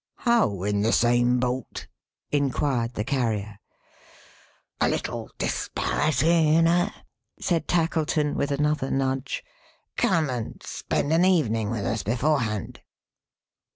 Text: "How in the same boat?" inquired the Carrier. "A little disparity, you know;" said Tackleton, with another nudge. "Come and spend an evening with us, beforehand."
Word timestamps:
"How 0.25 0.63
in 0.63 0.81
the 0.81 0.91
same 0.93 1.39
boat?" 1.39 1.85
inquired 2.31 2.95
the 2.95 3.03
Carrier. 3.03 3.59
"A 4.79 4.89
little 4.89 5.29
disparity, 5.37 6.53
you 6.55 6.63
know;" 6.63 6.89
said 7.39 7.67
Tackleton, 7.67 8.33
with 8.33 8.49
another 8.49 8.89
nudge. 8.89 9.43
"Come 9.97 10.27
and 10.27 10.59
spend 10.63 11.13
an 11.13 11.23
evening 11.23 11.69
with 11.69 11.85
us, 11.85 12.01
beforehand." 12.01 12.81